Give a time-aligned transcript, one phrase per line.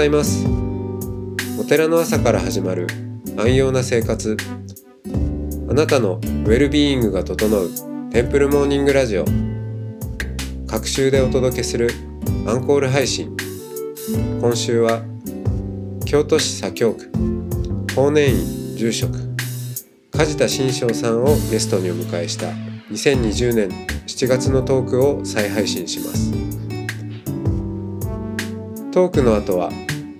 [0.00, 0.46] ざいます。
[1.58, 2.86] お寺の朝から始まる
[3.36, 4.34] 安養な生活。
[5.68, 7.68] あなたのウェルビーイングが整う
[8.10, 9.26] テンプルモーニングラジオ。
[10.66, 11.90] 各週でお届けする
[12.46, 13.36] アンコール配信。
[14.40, 15.02] 今週は
[16.06, 17.10] 京都市左京区
[17.94, 19.18] 法然院住職
[20.12, 22.46] 梶田新章さんをゲストにお迎えした
[22.90, 23.68] 2020年
[24.06, 26.32] 7月のトークを再配信します。
[28.92, 29.70] トークの後は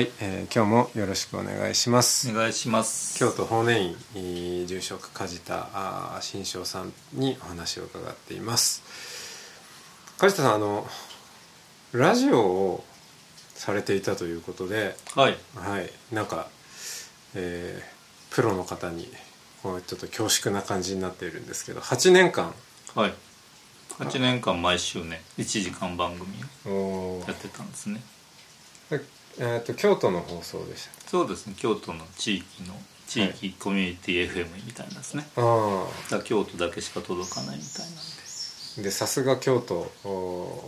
[0.00, 2.30] はい、えー今日もよろしくお願いします。
[2.30, 3.18] お願いします。
[3.18, 8.82] 京都法然院えー住職梶田あー新章さんにお話を伺っています。
[10.16, 10.86] 梶田さんあの
[11.92, 12.84] ラジオを
[13.52, 15.36] されていたということではい。
[15.54, 16.48] はいなんか、
[17.34, 19.06] えープロの方に
[19.62, 22.54] こうちょっと恐縮な感じになっているんですけど8年間。
[22.94, 23.12] はい。
[23.98, 26.32] 8年間毎週ね1時間番組
[26.74, 28.00] をおやってたんですね
[29.38, 32.74] ええーと京都の放送でしそうですね京都の地域の
[33.10, 35.26] 地域コミュニティ FM みたいなですね。
[35.34, 35.86] たあ。
[36.10, 37.86] だ京都だけしか届かないみたい
[38.78, 38.90] あで。
[38.92, 40.08] さすが京都お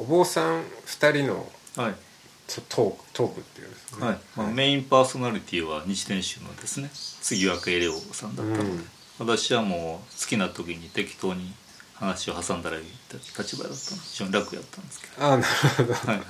[0.01, 1.99] お坊さん2人のなんで
[2.49, 4.07] トトークトークっていうんですね。
[4.07, 8.89] はい、はいまあ、メインパーソナリティは日蓮宗のですね杉若恵亮さんだったので、うん。
[9.21, 11.53] 私はもう好きな時に適当に
[11.95, 15.25] 話を挟んだらいい立場だったので非常に楽やったんですけど。
[15.25, 15.95] ああなるほど。
[15.95, 16.27] はいはい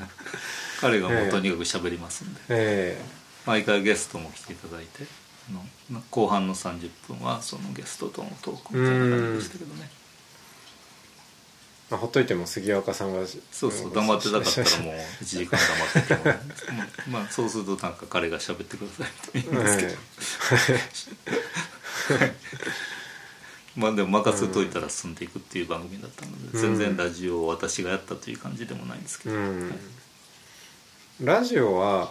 [0.82, 3.00] 彼がもうとにかく喋りますんで、え
[3.46, 5.04] 毎回ゲストも来ていただいて
[6.10, 9.88] 後半の30分はそのゲストとのトークみたいな感じでしたけどね。
[11.88, 16.24] まあ、ほっといても杉岡さんがそうそう黙ってなかったらもう1時間黙ってても
[17.14, 19.78] まあまあそうするとなんか彼が喋ってくださいって言うんです
[22.08, 22.32] けど、
[23.76, 29.68] まあでも任せといたら進んでいくっていう番組だったので、全然ラジオを私がやったという感じでもないんですけど、うん。
[29.68, 29.78] はい
[31.22, 32.10] ラジオは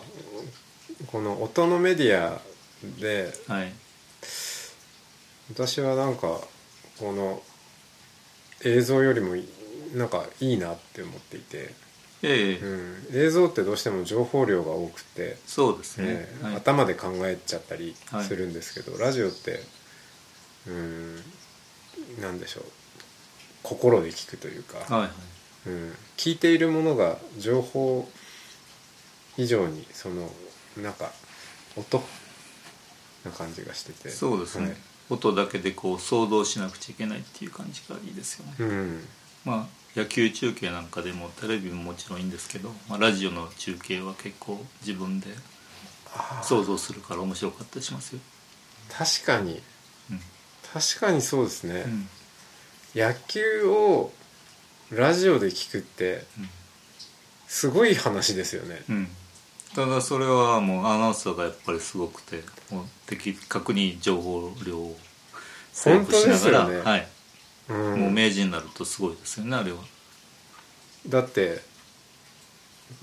[1.07, 2.39] この音のメディア
[2.97, 3.73] ではい。
[5.53, 6.39] 私はなんか
[6.97, 7.41] この
[8.63, 9.45] 映像よりもい
[9.95, 11.73] なんかいいなって思っていて、
[12.23, 12.65] ええ。
[12.65, 16.27] うん、映像ってどうしても情報量が多くて、そうですね、ね。
[16.41, 18.23] はい、頭で考えちゃったりはい。
[18.23, 19.59] するんですけど、ラジオって
[20.67, 21.15] うん
[22.21, 22.63] なんでしょう。
[23.61, 25.11] 心で聞くというか、はいはい。
[25.67, 28.07] うん、聞いているものが情報
[29.41, 30.29] 以上にその
[30.77, 31.11] なんか
[31.75, 32.03] 音
[33.25, 34.09] な感じがしてて。
[34.09, 34.75] そうですね、はい。
[35.09, 39.07] 音だけでこう想像しなくちゃいけないっていう感じがいいですよね、うん。
[39.45, 45.27] まあ野球中継なんかでもテレビももちろんいいんですけど、まあ、ラジオの中継は結構自分で
[46.43, 48.21] 想像するから面白かったりしますよ、
[48.89, 49.61] 確かに。
[50.09, 50.21] うん。
[50.73, 52.09] 確かにそうですね、うん。
[52.95, 54.13] 野球を
[54.91, 56.25] ラジオで聞くって
[57.47, 58.83] すごい話ですよね。
[58.89, 59.07] うんうん
[59.75, 64.97] ただそれはもうアナウンサーがやっぱりすごくてもう的確に情報量を
[65.71, 66.91] セーブしながら、本当ですよね。
[66.91, 67.07] はい、
[67.69, 67.99] うん。
[68.01, 69.77] もう名人になるとすごいですよねあれは。
[71.07, 71.61] だって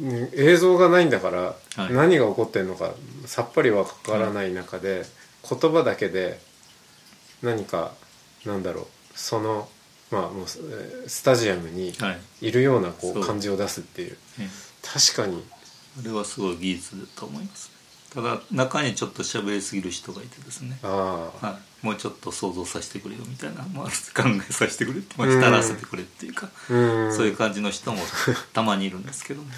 [0.00, 1.92] うん映像がないんだから、はい。
[1.92, 2.92] 何が起こってるのか
[3.24, 5.04] さっぱりわからない中で、
[5.48, 6.38] 言葉だけで
[7.42, 7.92] 何か
[8.44, 9.68] なんだろうその
[10.10, 12.12] まあもうスタジアムには
[12.42, 13.22] い、いるようなこそう。
[13.22, 14.10] う感じを出すっていう。
[14.38, 14.50] ね
[14.82, 15.42] 確かに
[15.98, 17.70] あれはすごい技術だと思います。
[18.14, 27.14] ただ中にちょっと喋りすぎる人がいてですね、はい、もうちょっと想像させてくれよみたいな、まあ、考えさせてくれって、まあ、浸らせてくれっていうか、うん。
[27.14, 27.98] そういう感じの人も
[28.54, 29.48] たまにいるんですけどね。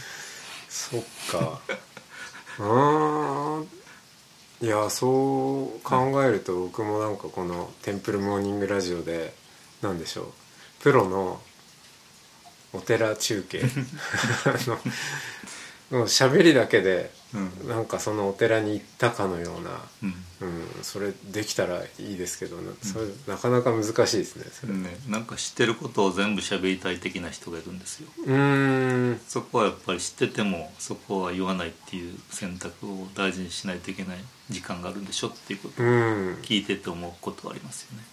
[0.68, 1.60] そっか。
[2.58, 3.80] うん
[4.62, 9.34] いやそう考えると僕もなんかこの「テンプルモーニングラジオで」
[9.80, 10.32] なんでしょう。
[10.82, 11.40] プロの
[12.74, 13.62] お寺中継。
[14.44, 14.78] あの
[15.90, 17.68] 喋りだけでうん。
[17.68, 19.70] なんかそのお寺に行ったかのような、
[20.02, 20.14] うん。
[20.42, 24.72] うん、それできたらいいですけどなそれなかなか難しいですねそれ。
[24.72, 28.08] ね、なんか知ってることを全部喋りたい的な人がいるんですよ。
[28.26, 29.20] うーん。
[29.28, 36.34] そこはやっぱり知っててもそこは言わないっていう選択を大事にしないといけない時間があるんでしょっていうことをうん。
[36.42, 38.04] 聞いてて思うことはありますよね、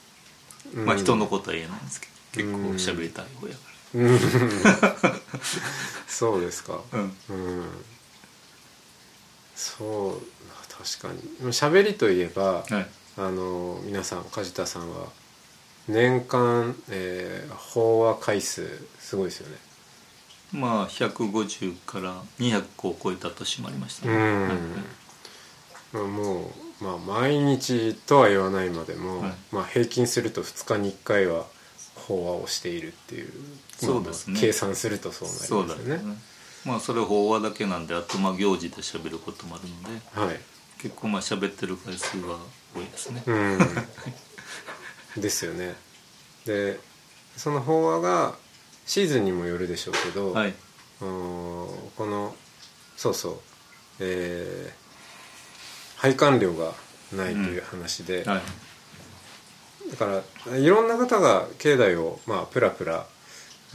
[0.76, 0.86] うん。
[0.86, 2.58] まあ人のことは言えないんですけど結構
[2.92, 3.77] 喋りたい方やかうん
[6.08, 6.82] そうですか。
[6.92, 7.02] らうん。
[7.02, 7.66] うん。
[9.56, 10.22] そう
[10.70, 11.52] 確かに。
[11.52, 12.88] 喋りといえば、はい。
[13.18, 15.08] あの皆さん梶田さんは
[15.88, 18.68] 年間、えー、法話回数
[19.00, 19.58] すごいですよね。
[20.54, 24.08] まあ150から200個を超えた年もありました。
[24.08, 24.58] ね、うん、はい
[25.94, 26.52] まあ、も
[26.82, 29.34] う、まあ、毎日とは言わないまでも、はい。
[29.52, 31.46] まあ、平均すると2日に1回は
[32.08, 33.32] 法話をしているっていう
[33.78, 34.34] そうですね。
[34.34, 36.18] まあ計算するとそうなりますよそうだねね。
[36.66, 40.40] まあそれ法話だけなんであとまあ行事で喋ることもあるのではい。
[40.80, 42.38] 結構まあ喋ってる回数は
[42.76, 45.22] 多いですね、うん。
[45.22, 45.76] ですよね。
[46.46, 46.80] で
[47.36, 48.36] その法話が
[48.86, 50.54] シーズンにもよるでしょうけど、はい。
[51.00, 51.06] こ
[52.00, 52.36] の
[52.96, 53.40] そうそう。
[54.00, 54.88] えー
[55.98, 56.74] 配管料が
[57.12, 58.42] ないという話で、はい
[59.92, 63.06] だからいろんな方が境内をまあプラプラ、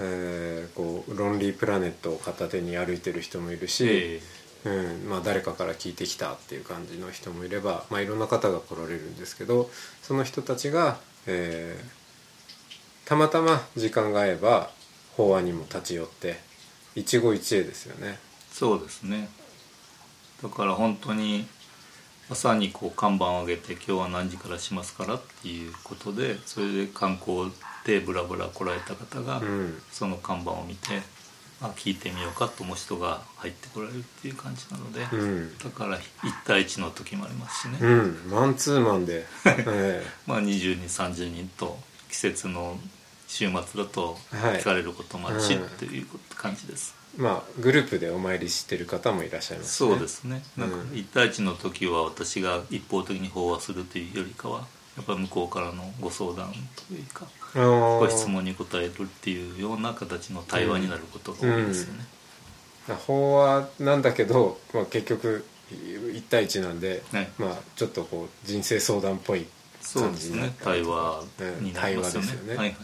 [0.00, 4.20] えーこうロンリープラネットを片手に歩いてる人もいるし、え
[4.64, 4.70] う
[5.06, 9.70] んまあ、誰かから聞いてきたっていう感じの人もいれば、まあ、いろんな方が来られるんですけど
[10.03, 12.03] その人たちが、えー
[13.05, 14.70] たまたま時間が合えば
[15.17, 16.38] 法話にも立ち寄って
[16.94, 18.19] 一期一会ですよね。
[18.50, 19.29] そうですね
[20.43, 21.47] だから本当に
[22.32, 27.52] 朝にこう看板を上げて今日は何時からしますからっていうことでそれで観光
[27.84, 29.82] でブラブラ来られた方が、うん。
[29.90, 31.02] その看板を見て
[31.61, 35.58] あ聞いてみようかと思う人が入ってこられるっていう感じなので、うん。
[35.58, 36.00] だから1
[36.46, 42.79] 対1の時もありますしね、うん、マンツーマンで、 えまあ20人30人と季節の
[43.26, 44.61] 週末だとはい。
[44.61, 46.94] 聞かれることもあるし、うんっていう感じです。
[46.99, 49.91] ーまあグループでお参りしてる方もいらっしゃいますね。
[49.91, 50.43] そうですね。
[50.56, 50.82] なんかうん。
[50.91, 54.67] 1対1の時は私が一方的に法話するというよりかは
[54.97, 56.53] やっぱり向こうからのご相談
[56.88, 62.05] というかご質問に答えるっていうような形の対話になることが多いですよね、
[63.06, 69.47] 法話なんだけど、まあ、結局1対1なんで、ねまあ、ちょっとこう人生相談っぽい
[69.81, 70.55] そうですね。
[70.62, 71.25] 対話
[71.61, 72.56] になりますよね,、対話ですよね。
[72.56, 72.76] はいはい。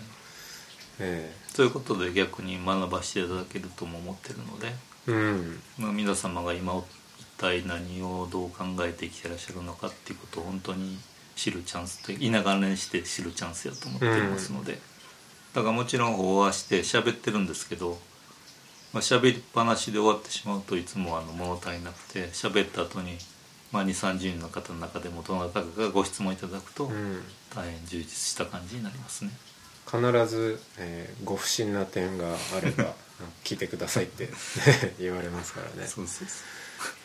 [1.01, 4.69] えということで逆に学ばせていただけるとも思ってるので、
[5.09, 5.61] えうん。
[5.77, 6.73] まあ、皆様が今
[7.19, 10.97] 一体何をどう考えて生きてらっしゃるのかっていうことを本当に
[11.35, 14.79] 知るチャンスっていながらにして知るチャンスやと思っていますので、
[15.53, 17.99] だからもちろん飽和して喋ってるんですけど、
[18.93, 23.19] まあ、喋りっぱなしで終わってしまうといつもあの物足りなくて喋った後に
[23.73, 27.23] まあ、2 3 0人の方の中でもどなたかがご質問いただくとうん。
[27.55, 29.31] 大変充実した感じになりますね。
[29.91, 32.27] 必ず、えーご不審な点が
[32.57, 32.95] あれば
[33.45, 34.29] 聞いてくださいって
[35.01, 36.29] 言われますからねそうそう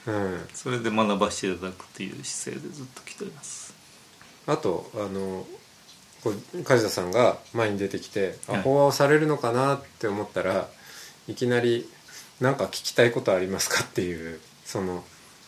[0.06, 3.74] そううんそれで学ばせていただくっていう姿勢でずっと来ております。
[4.45, 5.47] あとあの
[6.63, 10.69] 梶田さんが前に出てきて、あはい法話をされるのかなって思ったら
[11.27, 11.89] いきなり
[12.39, 15.03] 「何か聞きたいことありますか?」っていうその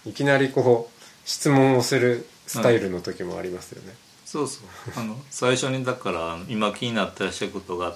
[0.05, 3.95] いきなりこう質問をするスタイルの時もありますよね。
[4.35, 4.67] そうそう。
[4.99, 7.95] あの最初にだから今気になってらっしゃることが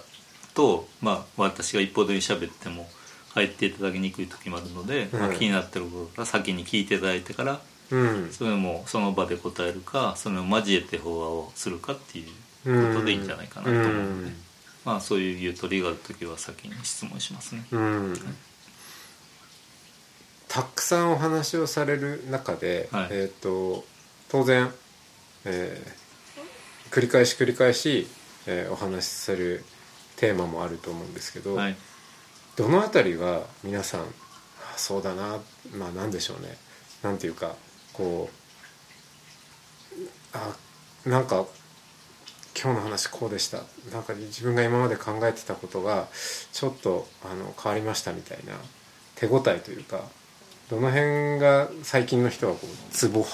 [0.54, 2.88] と、まあ、私が一方的に喋っても
[3.34, 7.60] 入っていただきにくい時もあるので、まあはい気になってることが先に聞いていただいてから
[7.92, 8.30] うん。
[8.32, 14.32] それもその場で答えるかそれを交えて法話をするかっていうことでいいんじゃないかなと思うので、
[14.86, 17.66] まあ、そういうゆとりがある時は先に質問しますね。
[17.72, 18.16] うん。
[20.48, 23.08] たくさんお話をされる中で、はい。
[23.12, 23.84] えー、と
[24.30, 24.72] 当然、
[25.44, 26.09] えー
[26.92, 28.08] 繰り返し繰り返し、
[28.48, 29.64] えーお話しする
[30.16, 31.76] テーマもあると思うんですけど、はい。
[32.56, 34.06] どのあたりが皆さんあ
[34.76, 35.40] そうだな
[35.78, 36.58] まあなんでしょうね。
[37.04, 37.56] なんていうか
[37.94, 38.38] こう
[40.34, 40.56] あ
[41.06, 41.46] なんか
[42.62, 43.60] 今日の話こうでした。
[43.94, 46.08] なんか自分が今まで考えてたことが
[46.52, 48.54] ちょっとあの変わりましたみたいな
[49.16, 50.02] 手応えというか
[50.70, 53.26] どの辺が最近の人はこうツボ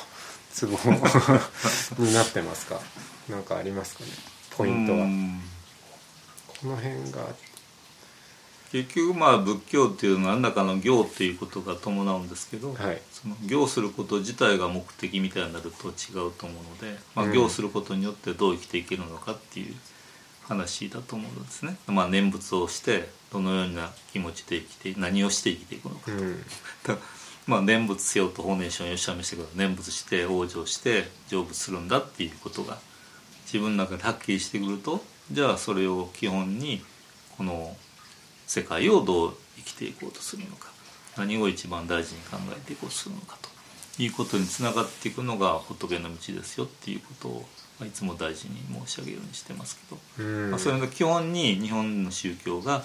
[0.56, 0.78] ツボ
[2.02, 2.80] になってますか？
[3.30, 4.10] なんかありますかね？
[4.52, 5.00] ポイントは。
[5.00, 5.42] うん。
[6.48, 7.28] この辺が。
[8.72, 13.02] 結局まあ仏教っていうのは何らかの行っていうことが伴うんですけど、はい。
[13.12, 15.92] その行すること自体が目的みたいになると違
[16.26, 17.34] うと思うので、まあ、うん。
[17.34, 19.76] 行することによってどう生きていけるのかっていう
[20.48, 21.78] 話だと思うんですね。
[21.88, 26.12] まあ、念仏をしてどのような気持ちで生きて何をして生きていくのか。
[26.12, 26.46] うん。
[26.84, 26.98] だ
[27.48, 32.78] まあ念仏せよと法然上におっしゃいましたけど念仏して往生して成仏するんだっていうことが
[33.46, 36.84] 自分の中ではっきりしてくるとじゃあそれを基本に
[37.38, 37.76] この
[38.48, 40.70] 世界をどう生きていこうとするのか
[41.18, 47.46] 何を一番大事に考えていこうとするのかということにつながっていくのが仏の道ですよっていうことを
[47.80, 50.24] まあいつも大事に申し上げるようにしてますけど。
[50.24, 52.84] うんまあ、それの基本に日本の宗教が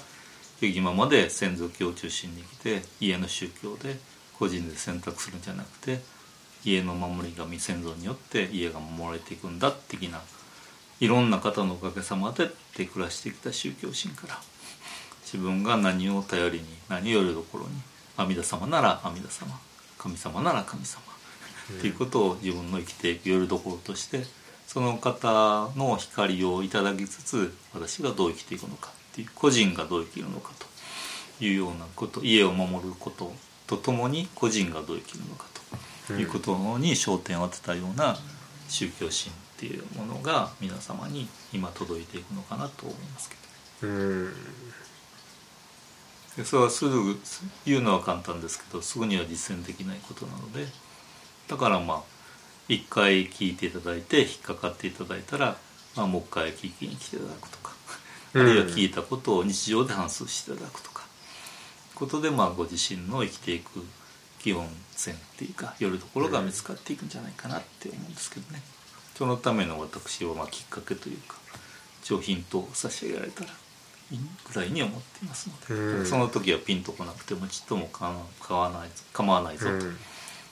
[0.61, 3.97] 今まで先祖教を中心に来て家の宗教で
[4.41, 6.01] 個人で選択するんじゃなくて
[6.65, 10.23] 家の守り神先祖によって家が守られていくんだ的な
[10.99, 14.39] いろんな方のおかげさまでって暮らしてきた宗教心から
[15.25, 17.71] 自分が何を頼りに何よりどころに
[18.17, 19.59] 阿弥陀様なら阿弥陀様
[19.99, 21.03] 神様なら神様
[21.79, 24.25] っていうことを自分の生きていくよりどころとして
[24.67, 33.33] その方の光をいただきつつ私がどう生きていくのかっていう個人がどう生きるのかというようなこと家を守ること
[33.71, 35.47] とともに個人がどう生きるのか
[36.09, 38.17] ということに焦点を当てたような
[38.69, 43.37] 宗教心っていうものが皆様に今届いていくのかなと思いますけ
[43.87, 43.93] ど。
[43.93, 43.95] う
[44.27, 44.33] ん。
[46.37, 47.21] でそれはすぐ
[47.65, 50.67] 言うのは簡単ですけどすぐには実践できないことなので。
[51.47, 52.03] だからまあ
[52.69, 55.57] 一回聞いていただいて引っかかっていただいたら、
[55.95, 57.73] まあ、もう一回聞きに来ていただくとか、
[58.35, 60.90] あるいは聞いたことを日常で反芻していただくとか
[62.01, 63.85] ことでまあご自身の生きていく
[64.41, 68.63] 基本線っていうかよるところが見つかっていくんじゃないかなって思うんですけどね。
[69.15, 71.37] そのための私はまあきっかけというか
[72.03, 73.51] 上品と差し上げられたら
[74.11, 74.19] いい
[74.51, 79.97] ぐらいに思っていますので、うんその時はピンとこなくてもちっとも構わない構わないぞと、うん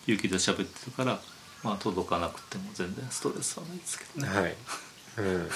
[0.09, 1.21] 勇気で喋ってるから、
[1.63, 4.33] まあ、届かなくても全然ストレスはないですけどね。
[4.41, 4.57] はい、
[5.19, 5.49] うん、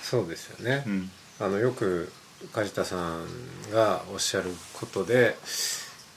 [0.00, 1.10] そうですよね、うん。
[1.40, 2.12] あのよく
[2.52, 3.26] 梶田さん
[3.72, 5.36] がおっしゃることで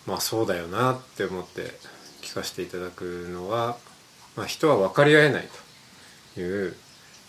[0.06, 1.64] まあそうだよなって思って
[2.22, 3.78] 聞かせていただくのは、
[4.36, 5.48] まあ、人は分かり合えない
[6.36, 6.76] という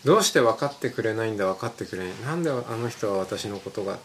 [0.05, 3.97] どうして分かってくれないんだ分かってくれないなんであの人は私のことが、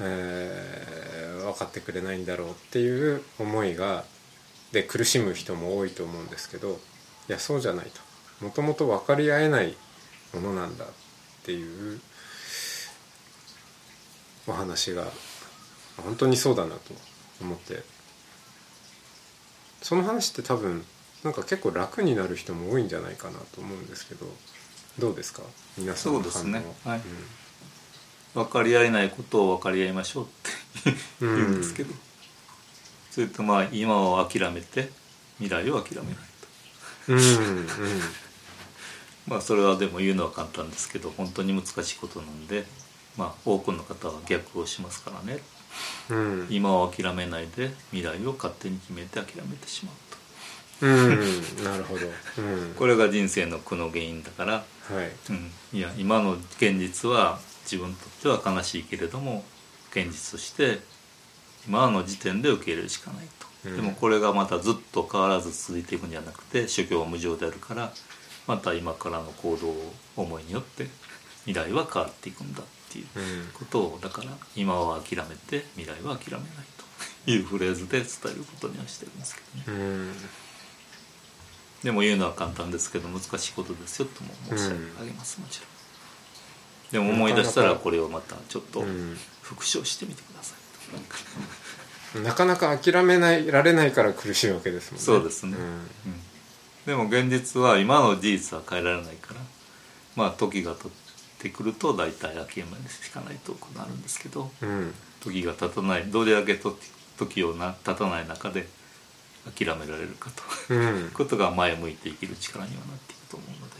[0.00, 4.04] えー分かってくれないんだろうっていう思いが
[4.72, 6.78] で苦しむ人も多いと思うんですけど
[7.28, 8.44] いやそうじゃないと。
[8.44, 9.74] もともと分かり合えない
[10.34, 10.88] ものなんだっ
[11.44, 12.00] ていう
[14.46, 15.06] お話が
[15.96, 16.80] 本当にそうだなと
[17.40, 17.82] 思って。
[19.82, 20.84] その話って多分
[21.22, 24.26] なんか結構楽になる人も多いんじゃないかなと思うんですけど
[24.98, 25.42] どうですか？
[25.78, 26.64] 皆さんの反応そうですね。
[26.84, 27.00] はい。
[28.34, 30.26] 分かり合えないことを分かり合いましょうっ
[30.84, 31.94] て言うんですけど、
[33.10, 34.90] それとまあ今を諦めて
[35.38, 36.14] 未来を諦めない
[37.06, 37.12] と。
[37.12, 37.22] うんう
[37.62, 37.66] ん。
[39.28, 42.66] まあそれはでも言うのは簡単ですけど本当に難しいことなんで
[43.16, 45.40] まあ多くの方は逆をしますからね。
[46.10, 46.40] うん。
[46.40, 49.94] うん今を諦めないで未来を勝手に決めて諦めてしまう
[50.80, 50.86] と。
[50.86, 51.64] うん。
[51.64, 52.06] なるほど。
[52.06, 52.74] うん。
[52.74, 54.62] これが人生の苦の原因だから、は
[55.02, 55.10] い。
[55.30, 59.44] うん、いや今の現実は自分にとっては悲しいけれども
[59.90, 60.80] 現実として
[61.66, 63.76] 今の時点で受け入れるしかないと、うん。
[63.76, 67.92] でもこれがまたずっと変わらず続いていくんじゃなくて諸行は無常であるから
[68.46, 69.74] また今からの行動
[70.16, 70.86] 思いによって
[71.46, 72.62] 未来は変わっていくんだ
[73.02, 76.48] っていううんことをだから今は諦めて未来は諦めない
[77.24, 79.78] というフレーズで伝えることにはしてるんですけどね。
[79.78, 80.12] うん。
[81.82, 87.06] でも言うのは簡単ですけど難しいことですよとも申し上げます、もちろん。
[87.06, 89.16] でも思い出したらこれをまたちょっとうん。
[89.42, 90.56] 復唱してみてくださ
[92.18, 95.04] い、なかなか諦めないられないから苦しいわけですもんね。
[95.04, 95.52] そうですね。
[95.52, 95.54] ん。
[95.54, 95.86] うん。
[96.86, 99.40] でも現実は今の事実は変えられないから
[100.16, 101.05] まあ時が経って
[101.50, 104.94] くると大体諦めるしかないとこなるんですけどうん。
[105.20, 106.76] 時が経たないどれだけと
[107.18, 108.68] 時をな経たない中で
[109.56, 110.74] 諦められるかと。
[110.74, 110.96] うん。
[110.98, 113.76] い うことが前向いて生きる力にはなっていくと思うので、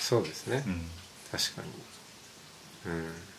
[0.00, 0.90] そうですね、うん。
[1.30, 2.92] 確かに。
[2.92, 3.33] うん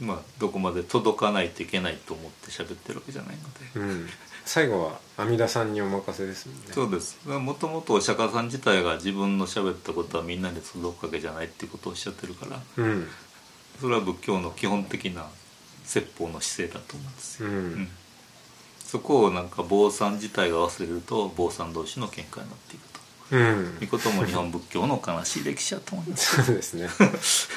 [0.00, 3.36] まあどこまで届かないといけないと思って喋ってるわけじゃない
[3.74, 4.08] ので、うん、
[4.44, 6.62] 最後は阿弥陀さんにお任せですもんね。
[6.72, 7.18] そうです。
[7.28, 13.08] もともとお釈迦さん自体が自分の喋ったことはみんなに届くわけじゃないっていうことをおっしゃってるからうん。
[13.80, 15.26] それは仏教の基本的な
[15.84, 17.44] 説法の姿勢だと思うんです。
[17.44, 17.66] うよ、うん。
[17.82, 17.88] ん
[18.78, 22.88] そこをなんか坊さん自体が忘れると坊さん同士の喧嘩になっていく。
[22.90, 22.93] と
[23.30, 23.78] うん。
[23.80, 26.42] いうことも日本仏教の悲しい歴史だと思います。
[26.44, 26.88] そうですね。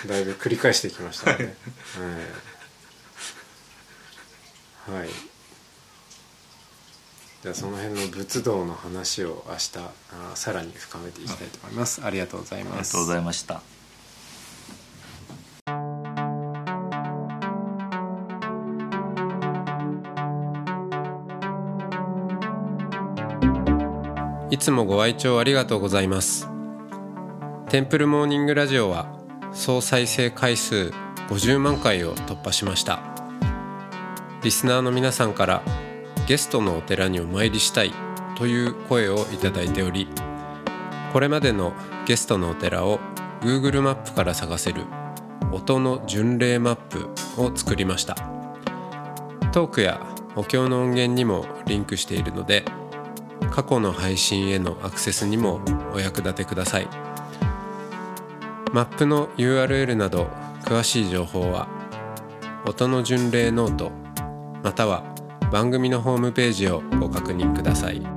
[0.07, 1.55] だいぶ繰り返してきましたね。
[4.87, 5.09] はい、はい、
[7.43, 12.03] じゃあその辺の仏道の話を明日あさらに深めていきたいと思います。
[12.03, 13.76] ありがとうございありますがとうございました
[24.49, 26.47] いつもご愛聴ありがとうございます。
[27.67, 29.11] テンプルモーニングラジオは
[29.51, 30.93] 総再生回数
[31.27, 33.01] 50万回を突破しました。
[34.41, 35.61] リスナーの皆さんから
[36.27, 37.91] ゲストのお寺にお参りしたい
[38.37, 40.07] という声をいただいており
[41.11, 41.73] これまでの
[42.05, 42.99] ゲストのお寺を
[43.41, 44.83] Google マップから探せる
[45.51, 47.09] 音の巡礼マップ
[47.41, 48.15] を作りました。
[49.51, 49.99] トークや
[50.37, 52.63] お経の音源にもリンクしているので
[53.57, 55.61] 過去の配信へのアクセスにも
[55.91, 56.87] お役立てください
[58.71, 60.27] マップの URL など
[60.61, 61.67] 詳しい情報は
[62.67, 63.91] 音の巡礼ノート
[64.63, 65.03] または
[65.51, 68.16] 番組のホームページをご確認ください。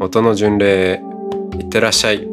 [0.00, 1.02] 音の巡礼
[1.58, 2.27] いってらっしゃい。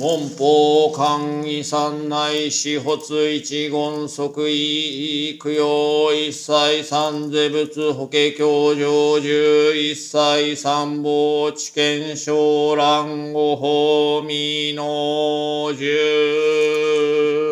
[0.00, 12.32] 文法官位三内四発一言即位供養一切三世仏法華教上十一切三宝知見小
[12.76, 17.47] 蘭五法未の十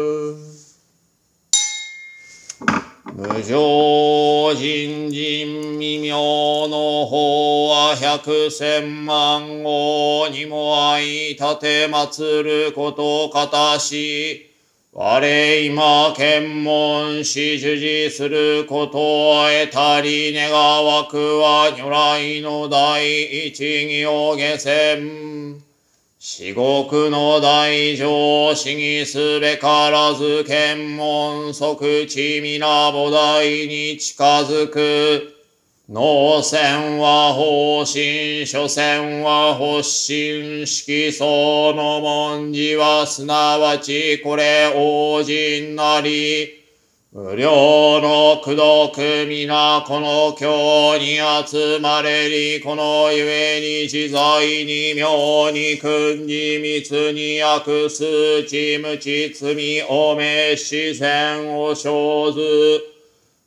[3.29, 14.55] 無常人人未妙の法は百千万号にも相立て祀ることかたし、
[14.93, 15.21] 我
[15.65, 25.26] 今検問し授事することを得たり願わくは如来の第一行下船。
[26.29, 35.37] 至極の大乗思議すべからず検問即地皆菩提に近づく。
[35.89, 46.66] 脳線は方針、諸線は発信、色相の文字はすなわちこれ王人なり。
[47.17, 62.96] 無料の苦毒皆この経に集まれり、このゆえに自在に妙に訓に密に悪数値無知罪おめし善を生ず。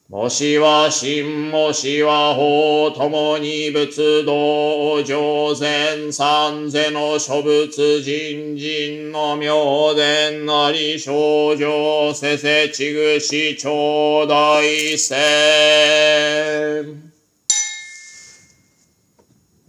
[0.10, 15.16] もしは真もしは法ともに仏道上善三世の諸仏人人の妙伝なり症状せせちぐし頂戴せ。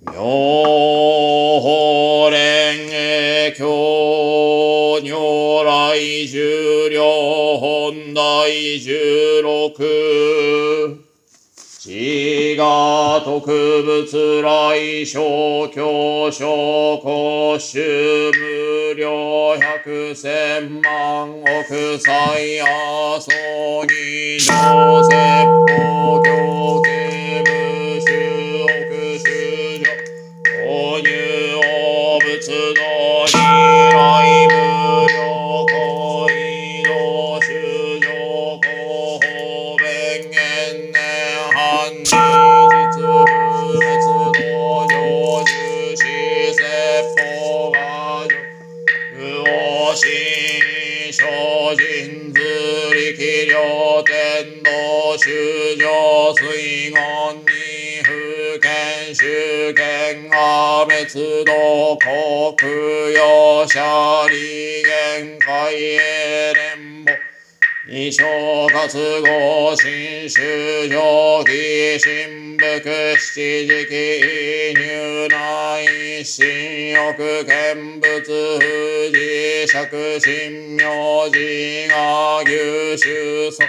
[0.07, 0.15] 妙
[1.61, 9.71] 法蓮華経如来十両本第十六
[11.83, 23.31] 地が特物来小教小公衆無料百千万億歳阿蘇
[23.87, 25.15] 二乗説
[25.79, 26.30] 法
[59.11, 67.13] 不見主権が滅度国用者利限界へ連母
[67.89, 68.25] 二正
[68.69, 83.65] 活合新修上記新福七時期入内新欲見物富士釈神明寺が牛修祖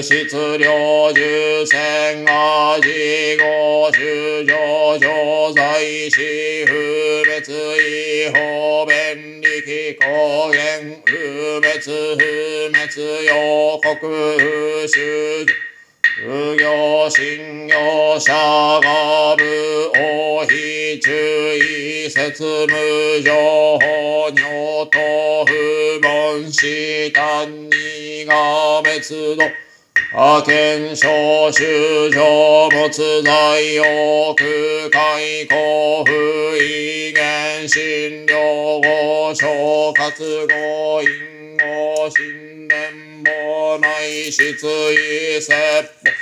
[0.00, 7.42] 質量十千が自合修上上在し不滅
[7.80, 15.44] 違法便力公言不滅不滅予告不修
[16.24, 21.10] 無行信用者が部王非注
[21.56, 23.32] 意説無情
[23.80, 29.61] 法尿と不本師単にが滅度
[30.10, 32.22] 派遣小修上
[32.70, 33.32] 没在
[33.80, 34.34] 奥
[34.90, 36.12] 海公不
[36.56, 39.46] 異元診療後小
[39.92, 40.10] 活
[40.48, 41.08] 後因
[41.58, 42.92] 後神殿
[43.24, 46.21] も内室異説法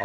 [0.00, 0.04] 足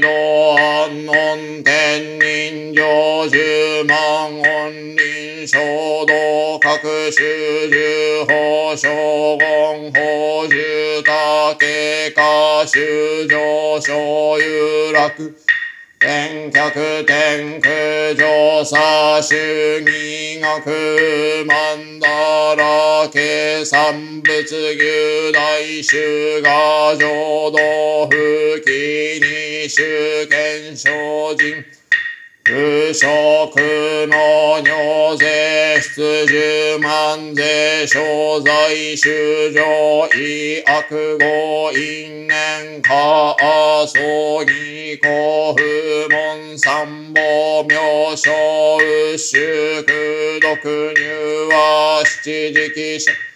[0.00, 10.00] 道安穏天人行十万本輪衝動各種十法将言法
[10.50, 11.12] 十竹
[12.16, 13.38] 下修上
[13.80, 15.12] 昇有楽。
[16.04, 19.34] 天客天空上差主
[19.80, 27.58] 義学万だらけ三仏牛大衆が浄土
[28.10, 30.90] 不気に主権精
[31.40, 31.73] 進。
[32.46, 32.52] 不
[32.92, 33.56] 職
[34.06, 43.34] の尿税出十万税商材修上医悪語因縁化
[43.86, 48.30] 葬儀古不門三宝名称
[49.16, 49.82] 祝
[50.42, 53.33] 毒入は七時期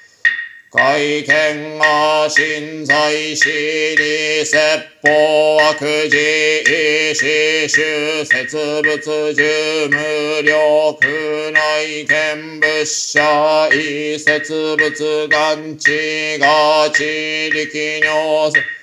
[0.78, 4.58] 者会見が信在しに説
[5.02, 6.16] 法悪事
[6.62, 18.77] 意思修説物樹無力内見物者意説物眼地が地力尿性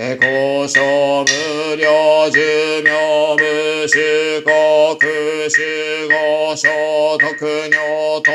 [0.00, 2.38] え交渉無料寿
[2.84, 8.32] 命無主国守護所得尿等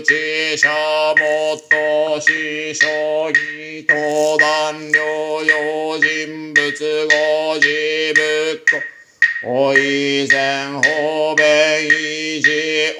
[0.00, 0.68] 内者
[1.18, 2.88] もっと師匠
[3.28, 8.91] 義登壇療養人物語事仏
[9.44, 12.50] おいぜんほべいじ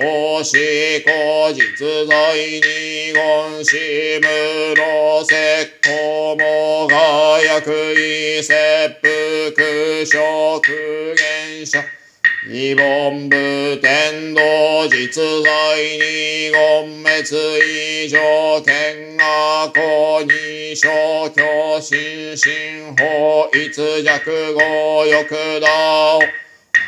[0.05, 0.57] おし
[1.05, 3.77] こじつざいにごんし
[4.21, 12.02] むろせっこもがやくいせっぷくしょくげんしゃ
[12.45, 13.37] 二本部
[13.81, 14.43] 天道
[14.89, 18.19] 実在に言滅以上
[18.63, 26.19] 見学校に消去心身法逸弱語欲道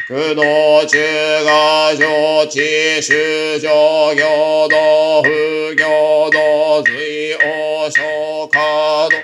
[0.09, 8.03] 苦道中が上地修上行道不行道随王将
[8.49, 9.17] 華道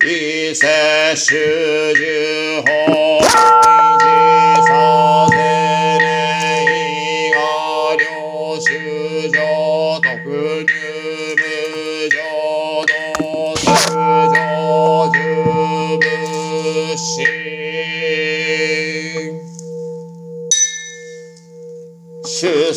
[0.00, 3.63] 異世修十法。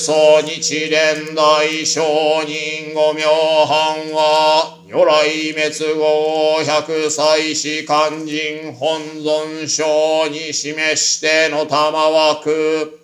[0.07, 1.99] 主祖日蓮大聖
[2.45, 3.25] 人五名
[3.65, 13.01] 半は如来滅後百歳死肝心本尊章に示しての玉枠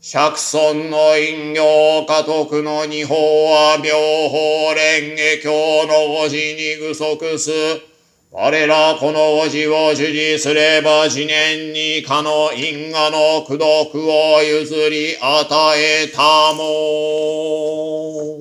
[0.00, 3.16] 百尊の陰陽家督の二法
[3.50, 3.90] は妙
[4.28, 7.89] 法蓮華経の語字に具足す
[8.32, 18.38] 我らこの語字を受持すれば次年にかの因果の功徳を譲り与えたも。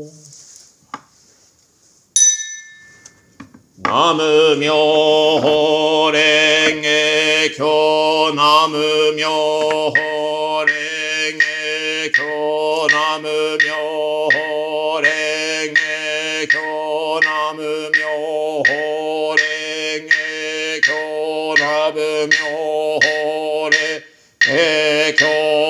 [3.82, 4.76] ナム妙
[5.42, 6.20] 法蓮
[6.84, 8.78] 華経ナム
[9.18, 9.96] 妙法
[10.68, 10.76] 蓮
[11.34, 11.50] 華
[12.14, 12.22] 経
[12.94, 14.09] ナム妙法
[22.28, 23.78] 妙法令、
[24.50, 25.69] え今日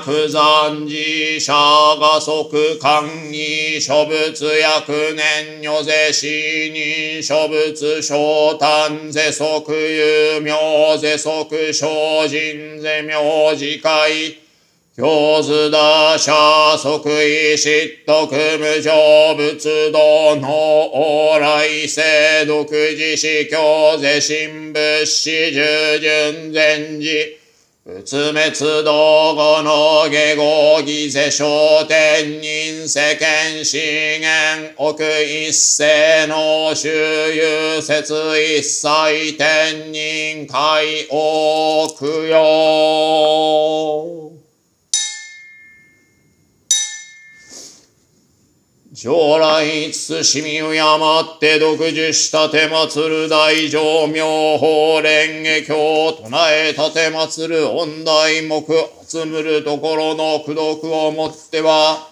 [0.00, 6.26] 寺脈山寺社が即官議諸仏役年女ぜ死
[6.70, 10.52] 人諸仏昇誕ぜ即有名
[10.96, 14.38] ぜ即精進ぜ名字会
[14.96, 16.32] 教図打者
[16.76, 27.39] 即位失徳無常仏道の往来世独自死教ぜ神仏師従順禅寺
[27.92, 36.88] 仏滅道後の下合儀世商天人世間資源奥一世の周
[37.34, 44.29] 遊説一切天人海王供養
[49.02, 58.62] 将来慎みを山って独自したて祭る大乗妙法蓮華経唱え立て祭る恩大目
[59.08, 62.10] 集むるところの功徳をもっては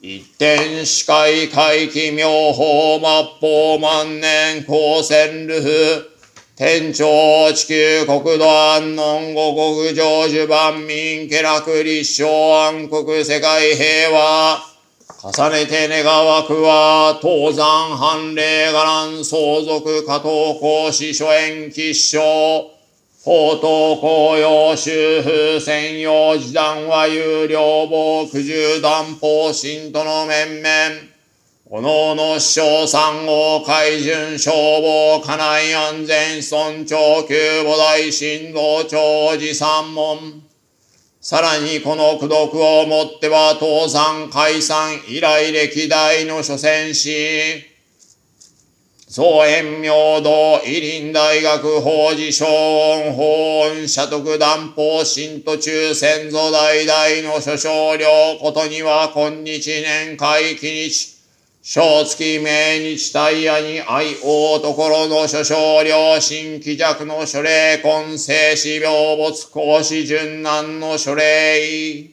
[0.00, 6.08] 一点視界回帰妙法末法万年光線ルフ
[6.54, 14.67] 天朝地球国土安穏五国成就万民家楽立正安国世界平和。
[15.20, 22.20] 重ねて願わくは、東山藩令伽藍相続加藤公子諸縁吉祥、
[23.24, 31.00] 法東公用修風専用時段は有料防苦渋断法信徒の面々、
[31.66, 40.47] おのおの師匠三号海巡消防家内安全尊重旧母大神道長寺三門、
[41.30, 47.66] さらにこの苦毒をもっては倒産解散以来歴代の諸戦士、
[49.06, 58.06] 総延明道、伊林大学法事小音法音社徳断法新途中先祖代々の諸少領
[58.40, 61.17] ことには今日年会期日、
[61.70, 72.08] 小月命日大夜に愛王ところの諸少量新気弱の諸霊根性死病没講師順難の諸霊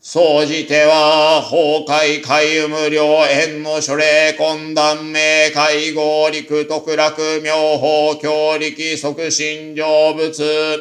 [0.00, 10.80] 総じては、崩壊海無量縁の諸霊根断命会合陸徳楽妙法強力即心成仏。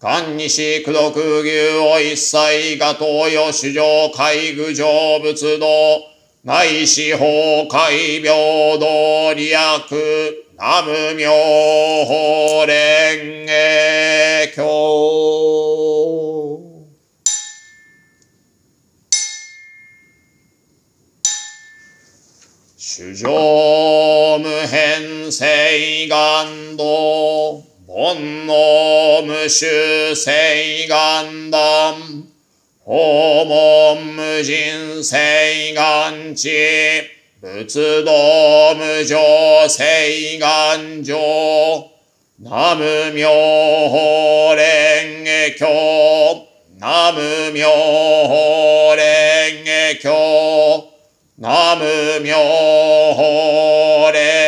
[0.00, 6.07] 官西苦毒牛を一切が東洋主上海具成仏道。
[6.42, 7.24] 内四法
[7.68, 9.54] 海平等利益
[10.56, 11.32] 南無妙
[12.04, 14.62] 法蓮華経。
[22.78, 23.30] 主上
[24.40, 26.84] 無変性願道
[27.86, 32.37] 煩悩無臭性願断。
[32.88, 36.48] 訪問無人性願地、
[37.42, 41.90] 仏道無常性願上、
[42.38, 43.28] 南無妙
[43.90, 46.46] 法蓮華経、
[46.80, 50.88] 南無妙法蓮華経、
[51.36, 52.38] 南無妙
[53.12, 54.47] 法蓮